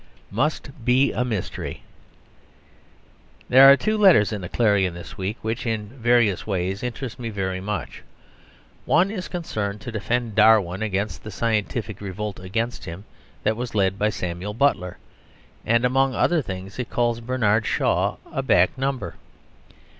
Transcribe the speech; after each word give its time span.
Must 0.31 0.83
Be 0.83 1.11
a 1.11 1.23
Mystery 1.23 1.83
There 3.49 3.69
are 3.71 3.77
two 3.77 3.99
letters 3.99 4.31
in 4.31 4.41
the 4.41 4.49
"Clarion" 4.49 4.95
this 4.95 5.15
week 5.15 5.37
which 5.43 5.67
in 5.67 5.89
various 5.89 6.47
ways 6.47 6.81
interest 6.81 7.19
me 7.19 7.29
very 7.29 7.61
much. 7.61 8.01
One 8.85 9.11
is 9.11 9.27
concerned 9.27 9.79
to 9.81 9.91
defend 9.91 10.33
Darwin 10.33 10.81
against 10.81 11.23
the 11.23 11.29
scientific 11.29 12.01
revolt 12.01 12.39
against 12.39 12.85
him 12.85 13.05
that 13.43 13.55
was 13.55 13.75
led 13.75 13.99
by 13.99 14.09
Samuel 14.09 14.55
Butler, 14.55 14.97
and 15.67 15.85
among 15.85 16.15
other 16.15 16.41
things 16.41 16.79
it 16.79 16.89
calls 16.89 17.19
Bernard 17.19 17.67
Shaw 17.67 18.17
a 18.31 18.41
back 18.41 18.75
number. 18.79 19.17